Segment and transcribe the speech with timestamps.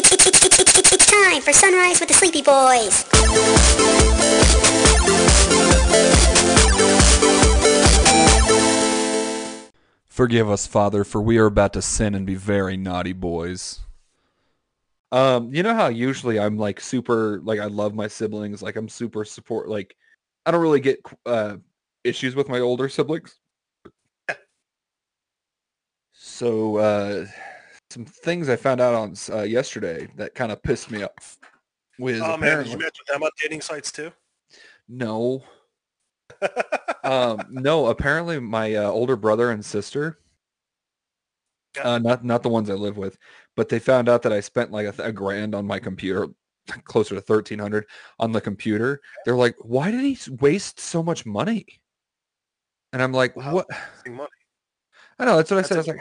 [0.00, 3.02] It's time for Sunrise with the Sleepy Boys.
[10.08, 13.80] Forgive us, Father, for we are about to sin and be very naughty boys.
[15.10, 18.88] Um, you know how usually I'm like super like I love my siblings, like I'm
[18.88, 19.96] super support like
[20.46, 21.56] I don't really get uh
[22.04, 23.36] issues with my older siblings.
[26.12, 27.26] So uh
[27.90, 31.38] some things I found out on uh, yesterday that kind of pissed me off.
[31.98, 34.12] With Oh man, did you match with them on dating sites too?
[34.88, 35.42] no,
[37.04, 37.86] um, no.
[37.86, 40.20] Apparently, my uh, older brother and sister,
[41.76, 41.82] Yeah.
[41.94, 43.18] uh, not not the ones I live with,
[43.56, 46.28] but they found out that I spent like a, th- a grand on my computer,
[46.84, 47.84] closer to thirteen hundred
[48.20, 49.00] on the computer.
[49.24, 51.66] They're like, "Why did he waste so much money?"
[52.92, 53.54] And I'm like, Wow.
[53.54, 53.66] "What?"
[54.06, 54.28] Money.
[55.18, 55.78] I know that's what I said.
[55.78, 56.00] I was like,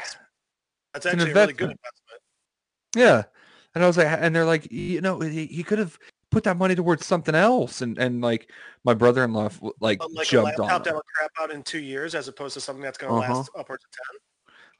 [0.93, 2.21] That's actually a really good investment.
[2.95, 3.23] "Yeah,"
[3.75, 5.97] and I was like, and they're like, "You know, he, he could have."
[6.29, 8.51] Put that money towards something else, and and like
[8.83, 9.47] my brother-in-law
[9.79, 10.67] like, But like a jumped on.
[10.67, 10.83] laptop it.
[10.83, 13.33] that would crap out in two years as opposed to something that's going to Uh-huh.
[13.33, 14.19] last upwards of ten.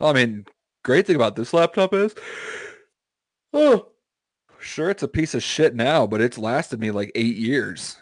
[0.01, 0.45] Well, I mean,
[0.83, 2.13] great thing about this laptop is,
[3.53, 3.93] oh,
[4.59, 7.95] sure, it's a piece of shit now, but it's lasted me like eight years.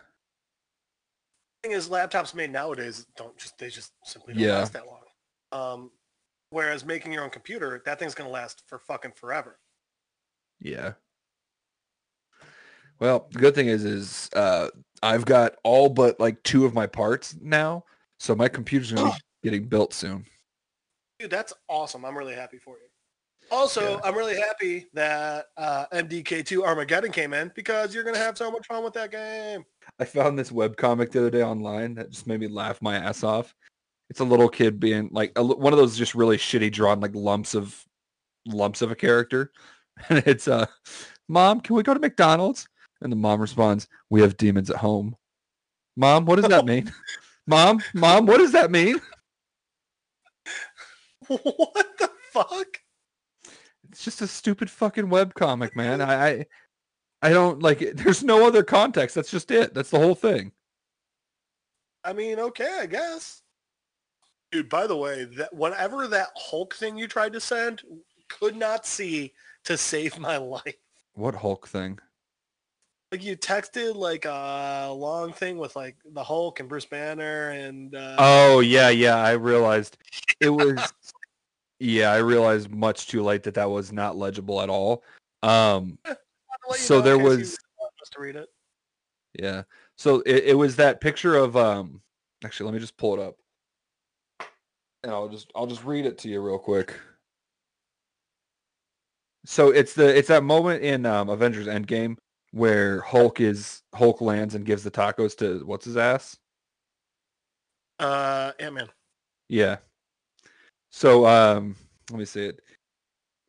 [1.62, 4.56] thing is, laptops made nowadays don't just they just simply don't Yeah.
[4.60, 5.02] last that long.
[5.52, 5.92] Um,
[6.56, 9.60] whereas making your own computer, that thing's going to last for fucking forever.
[10.62, 10.94] Yeah.
[12.98, 14.70] Well, the good thing is, is uh,
[15.04, 17.84] I've got all but like two of my parts now,
[18.20, 20.26] so my computer's gonna be getting built soon.
[21.20, 22.06] Dude, that's awesome.
[22.06, 22.88] I'm really happy for you.
[23.52, 24.00] Also, Yeah.
[24.06, 28.50] I'm really happy that uh, MDK2 Armageddon came in because you're going to have so
[28.50, 29.64] much fun with that game.
[30.00, 32.96] I found this web comic the other day online that just made me laugh my
[32.96, 33.54] ass off.
[34.10, 37.16] It's a little kid being like a, one of those just really shitty drawn like
[37.16, 37.84] lumps of
[38.46, 39.52] lumps of a character,
[40.10, 40.68] and it's uh,
[41.28, 42.68] mom, can we go to McDonald's?
[43.02, 45.16] And the mom responds, "We have demons at home."
[45.98, 46.92] Mom, what does that mean?
[47.48, 49.00] mom, mom, what does that mean?
[51.28, 52.80] what the fuck?
[53.92, 56.02] It's just a stupid fucking webcomic, man.
[56.02, 56.46] I, I
[57.22, 57.98] I don't like it.
[57.98, 59.16] There's no other context.
[59.16, 59.74] That's just it.
[59.74, 60.52] That's the whole thing.
[62.04, 63.42] I mean, okay, I guess.
[64.52, 67.82] Dude, by the way, that whatever that Hulk thing you tried to send,
[68.30, 69.34] could not see
[69.66, 70.76] to save my life.
[71.14, 72.00] What Hulk thing?
[73.12, 77.96] Like you texted like a long thing with like the Hulk and Bruce Banner and
[77.96, 79.16] uh, Oh yeah, yeah.
[79.18, 79.98] I realized
[80.40, 80.92] it was.
[81.80, 85.04] yeah, I realized much too late that that was not legible at all.
[85.44, 86.16] Um, I'll
[86.70, 87.58] let you so there in case you was-
[88.12, 88.50] to read it.
[89.40, 89.64] yeah.
[89.98, 92.02] So it, it was that picture of um.
[92.44, 93.38] Actually, let me just pull it up,
[95.06, 97.00] and I'll just I'll just read it to you real quick.
[99.46, 102.18] So it's the it's that moment in um, Avengers Endgame
[102.52, 106.38] where Hulk is Hulk lands and gives the tacos to what's his ass.
[108.00, 108.90] Uh, Ant Man.
[109.48, 109.78] Yeah.
[110.92, 111.76] So um
[112.10, 112.62] let me see it.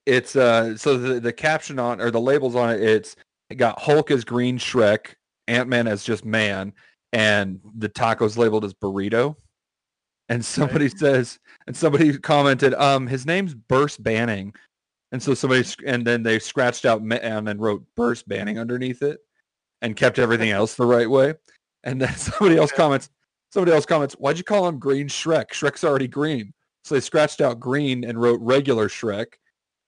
[0.04, 3.16] It's uh so the the caption on or the labels on it it's
[3.48, 5.14] it got Hulk as green Shrek,
[5.48, 6.72] Ant-Man as just man
[7.12, 9.36] and the tacos labeled as burrito.
[10.28, 14.54] And somebody says and somebody commented um his name's Burst Banning.
[15.12, 19.20] And so somebody and then they scratched out and then wrote Burst Banning underneath it
[19.82, 21.34] and kept everything else the right way.
[21.84, 23.10] And then somebody else comments
[23.50, 25.48] somebody else comments why'd you call him green Shrek?
[25.50, 26.52] Shrek's already green.
[26.84, 29.26] So they scratched out green and wrote regular Shrek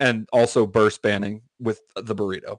[0.00, 2.58] and also burst banning with the burrito.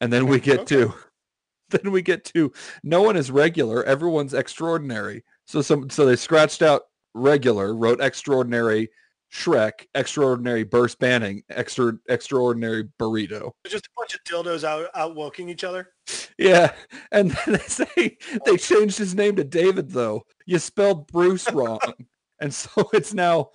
[0.00, 0.94] And then we get to
[1.70, 2.52] then we get to
[2.82, 5.24] no one is regular, everyone's extraordinary.
[5.46, 6.82] So some so they scratched out
[7.14, 8.90] regular, wrote extraordinary
[9.32, 13.52] Shrek, extraordinary burst banning, extra extraordinary burrito.
[13.66, 15.90] Just a bunch of dildos out outwalking each other.
[16.38, 16.72] Yeah.
[17.12, 20.24] And then they say they changed his name to David though.
[20.46, 21.80] You spelled Bruce wrong.
[22.40, 23.50] and so it's now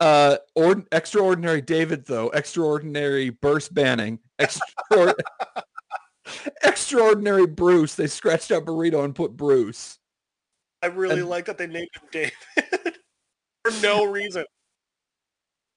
[0.00, 5.14] uh or, extraordinary David though, extraordinary burst banning, extraor-
[6.64, 7.94] extraordinary Bruce.
[7.94, 9.98] They scratched out burrito and put Bruce.
[10.82, 12.32] I really And- like that they named him David
[13.64, 14.44] for no reason.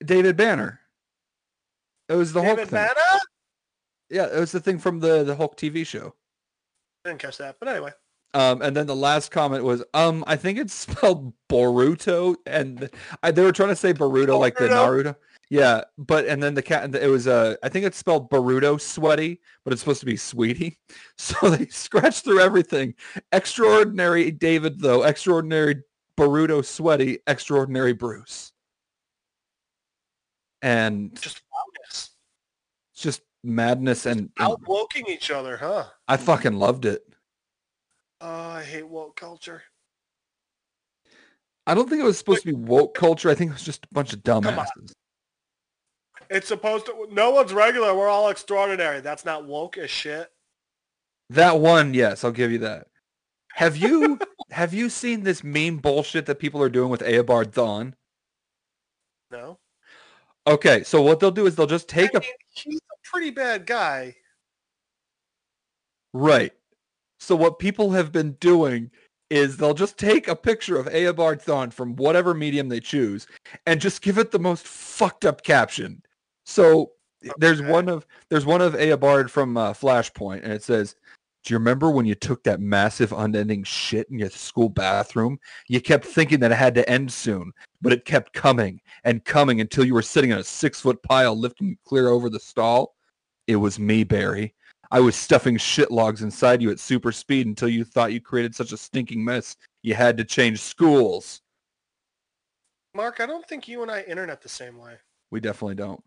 [0.03, 0.79] David Banner.
[2.09, 2.77] It was the David Hulk thing.
[2.77, 3.19] Banner?
[4.09, 6.13] Yeah, it was the thing from the the Hulk TV show.
[7.05, 7.91] I Didn't catch that, but anyway.
[8.33, 12.89] Um, and then the last comment was, um, I think it's spelled Boruto, and
[13.23, 15.15] I, they were trying to say Boruto like the Naruto.
[15.49, 19.41] Yeah, but and then the cat, it was uh, I think it's spelled Boruto sweaty,
[19.63, 20.77] but it's supposed to be sweetie.
[21.17, 22.93] So they scratched through everything.
[23.31, 25.83] Extraordinary David though, extraordinary
[26.17, 28.51] Boruto sweaty, extraordinary Bruce,
[30.61, 32.09] and Just madness,
[32.95, 35.85] just madness and, and Out woking each other, huh?
[36.07, 37.03] I fucking loved it.
[38.19, 39.63] Oh, I hate woke culture.
[41.67, 43.29] I don't think it was supposed to be woke culture.
[43.29, 44.93] I think it was just a bunch of dumbasses.
[46.29, 47.07] It's supposed to.
[47.11, 47.95] No one's regular.
[47.95, 49.01] We're all extraordinary.
[49.01, 50.31] That's not woke as shit.
[51.29, 52.87] That one, yes, I'll give you that.
[53.53, 54.19] Have you
[54.51, 57.93] have you seen this meme bullshit that people are doing with Eobard Thawne?
[59.31, 59.59] No.
[60.47, 63.31] Okay, so what they'll do is they'll just take I a mean, he's a pretty
[63.31, 64.15] bad guy.
[66.13, 66.53] right.
[67.19, 68.91] So what people have been doing
[69.29, 73.27] is they'll just take a picture of Eobard Thawne from whatever medium they choose
[73.65, 76.03] and just give it the most fucked up caption.
[76.45, 76.91] So
[77.37, 77.71] there's Okay.
[77.71, 80.95] one of there's one of Eobard from uh, Flashpoint, and it says,
[81.43, 85.39] "Do you remember when you took that massive unending shit in your school bathroom?
[85.67, 87.51] You kept thinking that it had to end soon,
[87.81, 91.35] but it kept coming and coming until you were sitting on a six foot pile,
[91.37, 92.95] lifting you clear over the stall.
[93.47, 94.53] It was me, Barry.
[94.91, 98.55] I was stuffing shit logs inside you at super speed until you thought you created
[98.55, 101.41] such a stinking mess you had to change schools.
[102.95, 104.95] Mark, I don't think you and I internet the same way.
[105.29, 106.03] We definitely don't.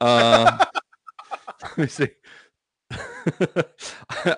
[0.00, 0.58] Um,
[1.62, 2.08] let me see.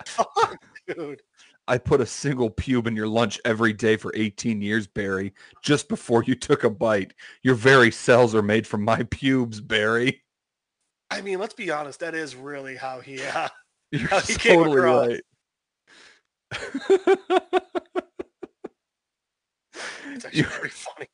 [0.05, 1.21] Fuck, dude.
[1.67, 5.87] I put a single pube in your lunch every day for 18 years, Barry, just
[5.87, 7.13] before you took a bite.
[7.43, 10.23] Your very cells are made from my pubes, Barry.
[11.11, 11.99] I mean, let's be honest.
[12.01, 13.21] That is really how he.
[13.23, 13.47] Uh,
[13.91, 15.07] You're How he came totally across.
[15.07, 15.21] right.
[20.13, 21.07] it's actually You- very funny.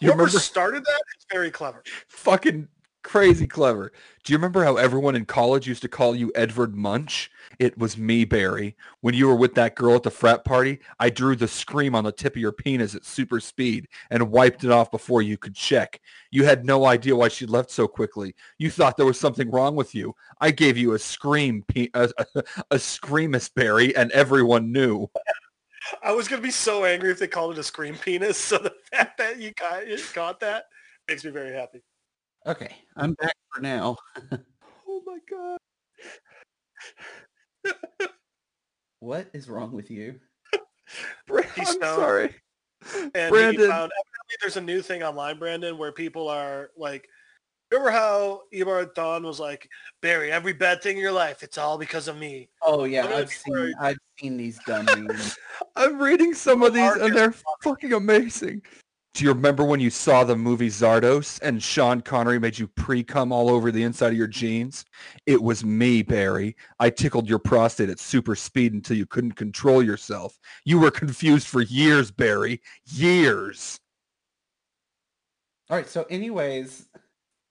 [0.00, 1.82] you Whoever remember started It's very clever.
[2.08, 2.68] fucking
[3.02, 3.92] crazy clever.
[4.24, 7.30] Do you remember how everyone in college used to call you Edward Munch?
[7.58, 8.76] It was me, Barry.
[9.00, 12.04] When you were with that girl at the frat party, I drew the scream on
[12.04, 15.54] the tip of your penis at super speed and wiped it off before you could
[15.54, 16.00] check.
[16.30, 18.34] You had no idea why she left so quickly.
[18.58, 20.14] You thought there was something wrong with you.
[20.40, 22.42] I gave you a scream, pe- a, a,
[22.72, 25.08] a screamus, Barry, and everyone knew.
[26.02, 28.36] I was gonna be so angry if they called it a scream penis.
[28.36, 30.64] So the fact that you got, you got that
[31.08, 31.82] makes me very happy.
[32.46, 33.96] Okay, I'm back for now.
[34.88, 35.58] Oh my god.
[39.00, 40.18] What is wrong with you?
[41.26, 42.34] Bra- He's I'm sorry.
[43.14, 43.68] And Brandon.
[43.68, 47.08] found evidently there's a new thing online, Brandon, where people are like,
[47.70, 49.68] remember how Eobard Thawne was like,
[50.00, 52.48] Barry, every bad thing in your life, it's all because of me.
[52.62, 53.74] Oh yeah, I'm gonna I've seen worried.
[53.80, 55.38] I've seen these dumb memes.
[55.76, 58.62] I'm reading some of these and they're fucking amazing.
[59.14, 63.32] Do you remember when you saw the movie Zardoz and Sean Connery made you pre-cum
[63.32, 64.84] all over the inside of your jeans?
[65.26, 66.54] It was me, Barry.
[66.78, 70.38] I tickled your prostate at super speed until you couldn't control yourself.
[70.64, 72.60] You were confused for years, Barry.
[72.86, 73.80] Years.
[75.70, 76.86] All right, so anyways,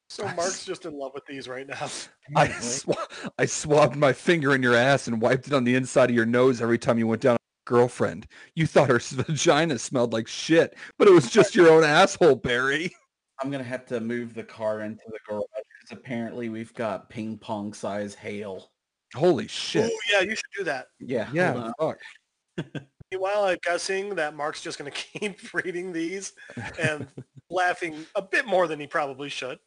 [0.09, 1.89] So Mark's just in love with these right now.
[2.35, 5.75] I, apparently- swa- I swabbed my finger in your ass and wiped it on the
[5.75, 8.25] inside of your nose every time you went down on a girlfriend.
[8.55, 12.95] You thought her vagina smelled like shit, but it was just your own asshole, Barry.
[13.39, 15.43] I'm gonna have to move the car into the garage
[15.81, 18.71] because apparently we've got ping pong size hail.
[19.13, 19.91] Holy shit.
[19.93, 20.87] Oh yeah, you should do that.
[20.99, 21.73] Yeah, Yeah, on.
[21.79, 22.83] fuck.
[23.11, 26.33] Meanwhile, I'm guessing that Mark's just going to keep reading these
[26.79, 27.07] and
[27.49, 29.59] laughing a bit more than he probably should.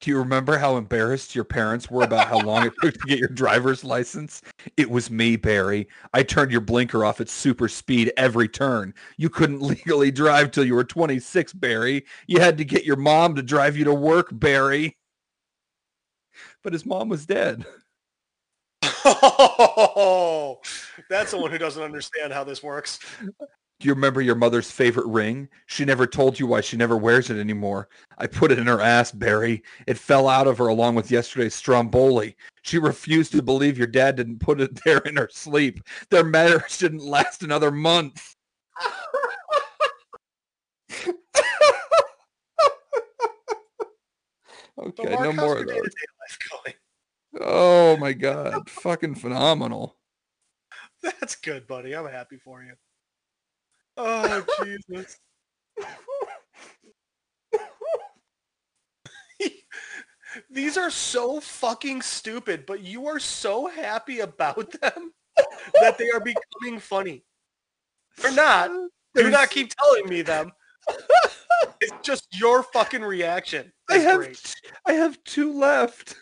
[0.00, 3.18] Do you remember how embarrassed your parents were about how long it took to get
[3.18, 4.42] your driver's license?
[4.76, 5.88] It was me, Barry.
[6.12, 8.92] I turned your blinker off at super speed every turn.
[9.16, 12.04] You couldn't legally drive till you were 26, Barry.
[12.26, 14.98] You had to get your mom to drive you to work, Barry.
[16.62, 17.64] But his mom was dead.
[19.06, 20.60] Oh,
[21.10, 22.98] that's the one who doesn't understand how this works.
[23.84, 25.46] Do you remember your mother's favorite ring?
[25.66, 27.90] She never told you why she never wears it anymore.
[28.16, 29.62] I put it in her ass, Barry.
[29.86, 32.34] It fell out of her along with yesterday's stromboli.
[32.62, 35.82] She refused to believe your dad didn't put it there in her sleep.
[36.08, 38.34] Their marriage didn't last another month.
[44.76, 45.76] Okay, no more of those.
[45.76, 46.74] day-to-day life going?
[47.40, 49.96] Oh my god, fucking phenomenal.
[51.02, 51.94] That's good, buddy.
[51.94, 52.72] I'm happy for you.
[53.96, 55.18] Oh, Jesus.
[60.50, 65.12] These are so fucking stupid, but you are so happy about them
[65.80, 67.24] that they are becoming funny.
[68.18, 68.70] They're not.
[69.14, 70.50] Do not keep telling me them.
[71.80, 73.70] It's just your fucking reaction.
[73.90, 74.54] I have great.
[74.86, 76.16] I have two left.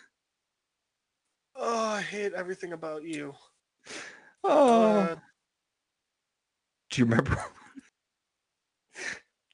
[1.55, 3.33] Oh, I hate everything about you.
[4.43, 4.99] Oh.
[4.99, 5.15] Uh,
[6.89, 7.45] Do you remember?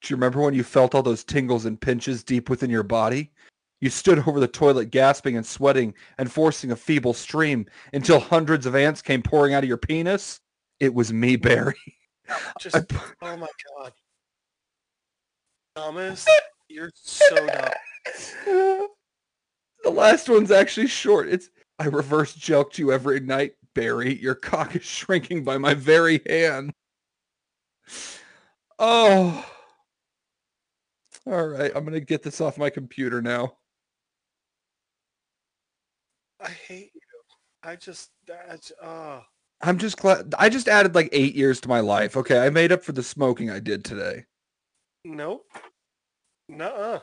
[0.09, 3.31] Do you remember when you felt all those tingles and pinches deep within your body?
[3.79, 8.65] You stood over the toilet gasping and sweating and forcing a feeble stream until hundreds
[8.65, 10.39] of ants came pouring out of your penis.
[10.79, 11.75] It was me, Barry.
[12.59, 12.85] Just I
[13.21, 13.47] oh my
[13.77, 13.93] god,
[15.75, 16.25] Thomas,
[16.69, 17.69] you're so dumb.
[19.83, 21.29] the last one's actually short.
[21.29, 24.19] It's I reverse joked you every night, Barry.
[24.19, 26.73] Your cock is shrinking by my very hand.
[28.81, 29.45] Oh.
[31.25, 33.57] All right, I'm gonna get this off my computer now.
[36.39, 37.01] I hate you.
[37.63, 39.21] I just that's uh
[39.61, 42.15] I'm just glad I just added like eight years to my life.
[42.15, 44.25] Okay, I made up for the smoking I did today.
[45.03, 45.45] nope.
[46.47, 46.99] No, uh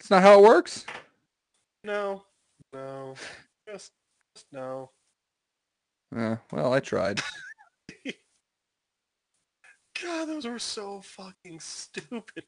[0.00, 0.86] It's not how it works.
[1.84, 2.22] no,
[2.72, 3.14] no,
[3.68, 3.90] just,
[4.34, 4.90] just no.
[6.16, 7.20] Uh, well, I tried.
[10.02, 12.44] God, those were so fucking stupid.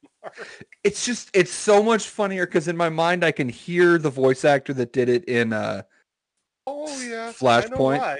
[0.83, 4.45] It's just it's so much funnier because in my mind I can hear the voice
[4.45, 5.83] actor that did it in uh
[6.67, 8.19] Oh yeah, Flashpoint.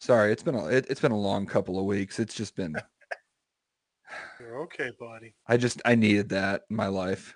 [0.00, 2.18] sorry, it's been a it, it's been a long couple of weeks.
[2.18, 2.74] It's just been
[4.40, 5.34] You're okay, buddy.
[5.46, 7.34] I just I needed that in my life.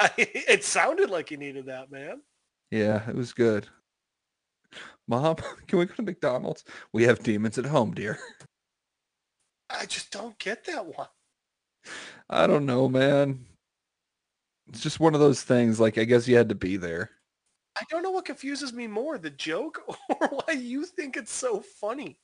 [0.16, 2.20] it sounded like you needed that, man.
[2.70, 3.68] Yeah, it was good.
[5.08, 6.64] Mom, can we go to McDonald's?
[6.92, 8.18] We have demons at home, dear.
[9.70, 11.08] I just don't get that one.
[12.28, 13.44] I don't know, man.
[14.68, 15.78] It's just one of those things.
[15.78, 17.10] Like I guess you had to be there.
[17.76, 21.60] I don't know what confuses me more, the joke or why you think it's so
[21.60, 22.18] funny.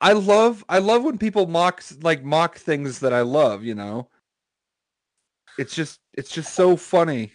[0.00, 4.08] I love I love when people mock like mock things that I love, you know.
[5.58, 7.32] It's just it's just so funny.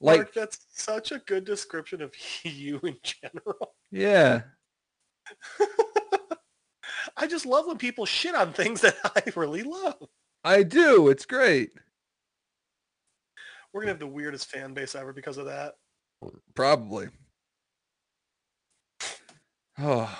[0.00, 2.12] Like Mark, that's such a good description of
[2.44, 3.74] you in general.
[3.90, 4.42] yeah.
[7.16, 9.96] I just love when people shit on things that I really love.
[10.44, 11.08] I do.
[11.08, 11.70] It's great.
[13.72, 15.74] We're gonna have the weirdest fan base ever because of that.
[16.54, 17.08] Probably.
[19.78, 20.18] Oh.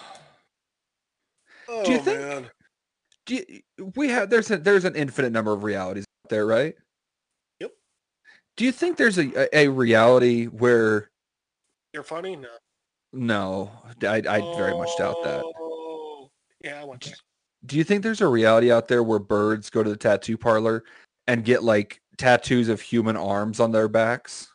[1.68, 2.50] Oh you think- man.
[3.26, 3.60] Do you,
[3.94, 6.74] we have there's a there's an infinite number of realities out there, right?
[7.60, 7.70] Yep.
[8.56, 11.10] Do you think there's a a reality where
[11.92, 12.34] You're funny?
[12.34, 12.48] No.
[13.12, 13.70] no,
[14.02, 15.42] I I very much doubt that.
[15.44, 15.71] Oh.
[16.62, 17.14] Yeah, I want that.
[17.66, 20.84] Do you think there's a reality out there where birds go to the tattoo parlor
[21.26, 24.48] and get like tattoos of human arms on their backs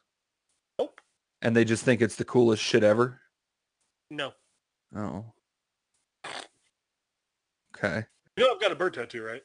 [0.78, 1.00] Nope.
[1.42, 3.22] and they just think it's the coolest shit ever?
[4.12, 4.34] No.
[4.96, 5.26] Oh.
[7.76, 8.06] Okay.
[8.38, 9.44] You know I've got a bird tattoo, right?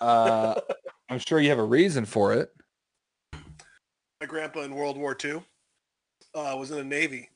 [0.00, 0.54] Uh
[1.10, 2.50] I'm sure you have a reason for it.
[4.20, 5.42] My grandpa in World War II
[6.34, 7.30] uh, was in the Navy,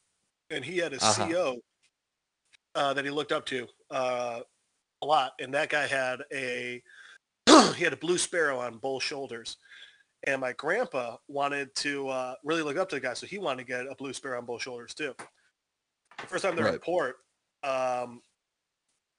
[0.51, 1.29] and he had a Uh-huh.
[1.29, 1.57] CO
[2.75, 4.41] uh, that he looked up to uh,
[5.03, 5.33] a lot.
[5.41, 6.83] And that guy had a
[7.77, 9.57] he had a blue sparrow on both shoulders.
[10.25, 13.67] And my grandpa wanted to uh, really look up to the guy, so he wanted
[13.67, 15.15] to get a blue sparrow on both shoulders too.
[16.19, 16.81] The first time they're in Right.
[16.81, 17.17] port,
[17.65, 18.23] um,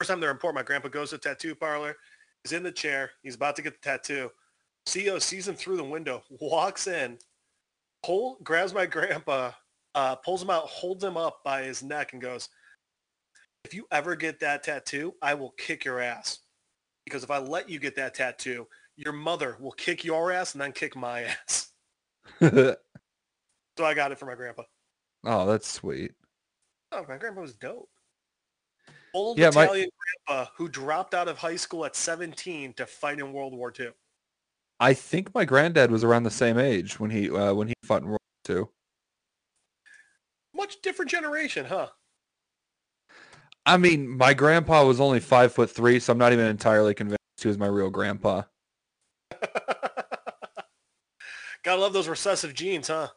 [0.00, 1.94] first time they're in port, my grandpa goes to the tattoo parlor.
[2.42, 3.10] He's in the chair.
[3.22, 4.30] He's about to get the tattoo.
[4.86, 7.18] CEO sees him through the window, walks in,
[8.02, 9.50] pull, grabs my grandpa,
[9.94, 12.48] uh, pulls him out, holds him up by his neck, and goes,
[13.64, 16.40] "If you ever get that tattoo, I will kick your ass.
[17.04, 18.66] Because if I let you get that tattoo,
[18.96, 21.70] your mother will kick your ass and then kick my ass."
[23.76, 24.62] So I got it for my grandpa.
[25.24, 26.12] Oh, that's sweet.
[26.92, 27.90] Oh, my grandpa was dope.
[29.12, 29.90] Old Yeah, my- Italian
[30.28, 33.88] grandpa who dropped out of high school at 17 to fight in World War II.
[34.78, 38.02] I think my granddad was around the same age when he uh, when he fought
[38.02, 38.64] in World War II.
[40.54, 41.88] Much different generation, huh?
[43.66, 47.18] I mean, my grandpa was only five foot three, so I'm not even entirely convinced
[47.40, 48.42] he was my real grandpa.
[51.62, 53.08] Gotta love those recessive genes, huh?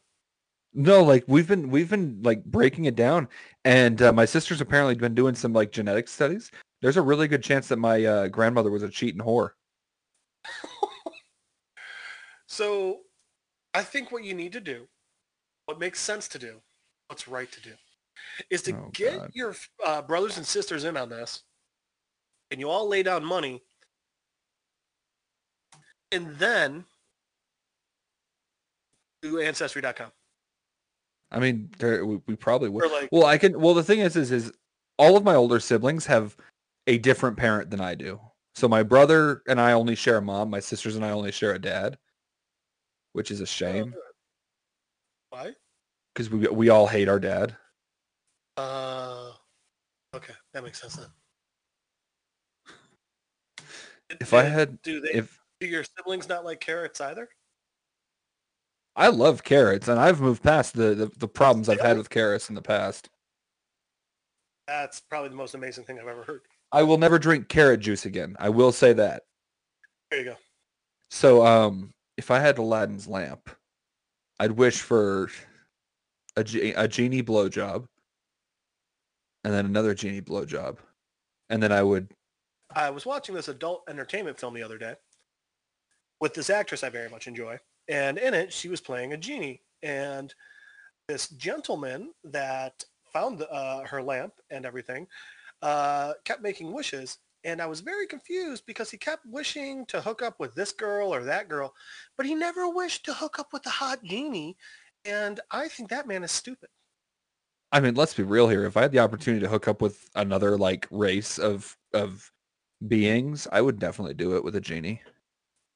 [0.73, 3.27] No, like we've been we've been like breaking it down,
[3.65, 6.51] and uh, my sister's apparently been doing some like genetic studies.
[6.81, 9.51] There's a really good chance that my uh, grandmother was a cheating whore.
[12.47, 13.01] So
[13.73, 14.87] I think what you need to do,
[15.65, 16.61] what makes sense to do,
[17.07, 17.73] what's right to do,
[18.49, 19.31] is to Oh, get God.
[19.33, 19.55] your
[19.85, 21.43] uh, brothers and sisters in on this,
[22.51, 23.63] and you all lay down money,
[26.11, 26.85] and then
[29.21, 30.11] do Ancestry.com.
[31.31, 32.89] I mean, there, we, we probably would.
[32.91, 33.59] Like, Well, I can.
[33.59, 34.51] Well, the thing is, is, is
[34.97, 36.37] all of my older siblings have
[36.87, 38.19] a different parent than I do.
[38.55, 40.49] So my brother and I only share a mom.
[40.49, 41.97] My sisters and I only share a dad,
[43.13, 43.93] which is a shame
[45.29, 45.53] why?
[46.13, 47.55] because we we all hate our dad.
[48.57, 49.31] Uh,
[50.15, 51.07] okay, that makes sense then.
[54.19, 57.29] If I had, do they if Do your siblings not like carrots either?
[58.95, 62.49] I love carrots, and I've moved past the, the, the problems I've had with carrots
[62.49, 63.09] in the past.
[64.67, 66.41] That's probably the most amazing thing I've ever heard.
[66.71, 68.35] I will never drink carrot juice again.
[68.39, 69.23] I will say that.
[70.09, 70.35] There you go.
[71.11, 73.49] So, um, if I had Aladdin's lamp,
[74.39, 75.29] I'd wish for
[76.35, 76.41] a,
[76.73, 77.85] a genie blowjob,
[79.47, 80.75] and then another genie blowjob,
[81.49, 82.11] and then I would.
[82.75, 84.95] I was watching this adult entertainment film the other day
[86.19, 87.57] with this actress I very much enjoy.
[87.87, 89.61] And in it, she was playing a genie.
[89.81, 90.33] And
[91.07, 95.07] this gentleman that found uh, her lamp and everything
[95.61, 97.19] uh, kept making wishes.
[97.45, 101.15] And I was very confused because he kept wishing to hook up with this girl
[101.15, 101.73] or that girl,
[102.17, 104.57] but he never wished to hook up with the hot genie.
[105.05, 106.67] And I think that man is stupid.
[107.77, 108.65] I mean, let's be real here.
[108.65, 112.31] If I had the opportunity to hook up with another like race of of
[112.87, 114.99] beings, I would definitely do it with a genie.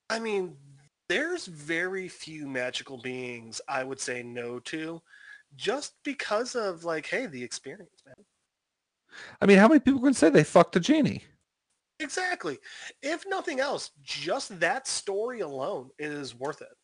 [0.09, 0.55] I mean,
[1.09, 4.99] there's very few magical beings I would say no to
[5.55, 8.15] just because of like, hey, the experience, man.
[9.39, 11.23] I mean, how many people can say they fucked a genie?
[11.99, 12.57] Exactly.
[13.03, 16.75] If nothing else, just that story alone is worth it.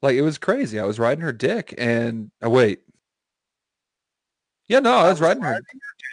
[0.00, 0.80] Like it was crazy.
[0.80, 2.80] I was riding her dick, and oh wait,
[4.68, 5.60] yeah, no, I was riding her.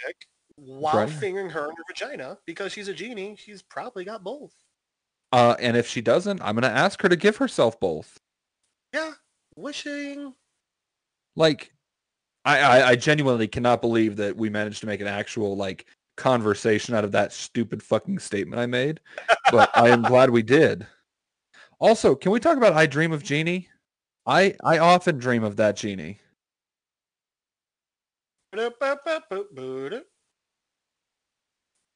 [0.06, 1.20] dick while riding her.
[1.20, 3.36] fingering her in her vagina because she's a genie.
[3.38, 4.54] She's probably got both.
[5.32, 8.20] Uh, and if she doesn't, I'm gonna ask her to give herself both.
[8.94, 9.12] Yeah,
[9.56, 10.34] wishing.
[11.36, 11.74] Like,
[12.46, 15.86] I, I, I genuinely cannot believe that we managed to make an actual like
[16.16, 19.02] conversation out of that stupid fucking statement I made.
[19.52, 20.88] But I am glad we did.
[21.80, 23.68] Also, can we talk about I Dream of Jeannie?
[24.26, 26.20] I I often dream of that genie.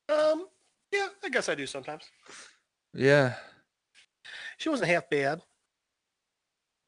[0.10, 0.48] Um,
[0.92, 2.04] yeah, I guess I do sometimes.
[2.94, 3.36] Yeah,
[4.58, 5.42] She wasn't half bad.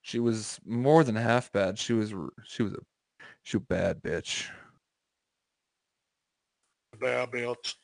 [0.02, 1.78] she was more than half bad.
[1.78, 2.14] She was
[2.46, 2.80] she was a
[3.44, 4.50] she was a bad bitch.
[7.00, 7.76] Bad bitch.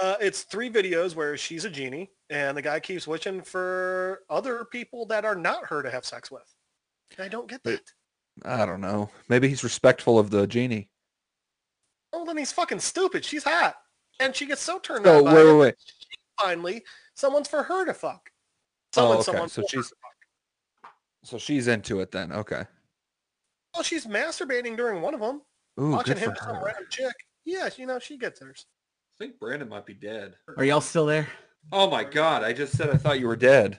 [0.00, 4.64] Uh, it's three videos where she's a genie, and the guy keeps wishing for other
[4.66, 6.54] people that are not her to have sex with.
[7.16, 7.80] And I don't get that.
[8.44, 9.10] I don't know.
[9.28, 10.88] Maybe he's respectful of the genie.
[12.12, 13.24] Well, then he's fucking stupid.
[13.24, 13.74] She's hot,
[14.20, 15.74] and she gets so turned No, on by wait, it, wait, wait.
[16.40, 16.82] Finally,
[17.14, 18.30] someone's for her to fuck.
[18.96, 19.24] Oh, Someone, okay.
[19.24, 19.92] someone So for she's-
[21.24, 22.32] So she's into it then.
[22.32, 22.64] Okay.
[23.74, 25.40] Well, she's masturbating during one of them,
[25.80, 26.64] Ooh, watching good him for some her.
[26.66, 27.14] random chick.
[27.44, 28.66] Yeah, you know, she gets hers.
[29.20, 30.34] I think Brandon might be dead.
[30.56, 31.28] Are y'all still there?
[31.70, 32.42] Oh my god!
[32.42, 33.78] I just said I thought you were dead.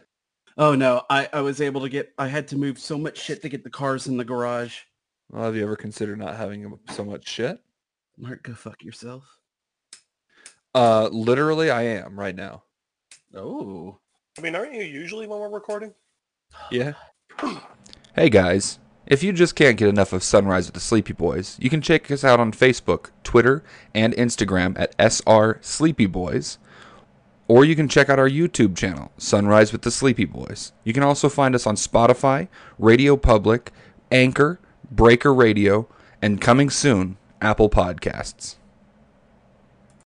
[0.57, 3.41] Oh no, I, I was able to get, I had to move so much shit
[3.41, 4.79] to get the cars in the garage.
[5.29, 7.59] Well, have you ever considered not having so much shit?
[8.17, 9.23] Mark, go fuck yourself.
[10.75, 12.63] Uh, literally, I am right now.
[13.35, 13.99] Oh.
[14.37, 15.93] I mean, aren't you usually when we're recording?
[16.71, 16.93] Yeah.
[18.15, 21.69] hey guys, if you just can't get enough of Sunrise with the Sleepy Boys, you
[21.69, 26.57] can check us out on Facebook, Twitter, and Instagram at SR Sleepy Boys.
[27.47, 30.71] Or you can check out our YouTube channel, Sunrise with the Sleepy Boys.
[30.83, 32.47] You can also find us on Spotify,
[32.79, 33.71] Radio Public,
[34.11, 35.87] Anchor, Breaker Radio,
[36.21, 38.55] and coming soon, Apple Podcasts.